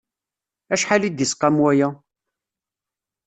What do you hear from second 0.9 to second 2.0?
i d-isqam waya?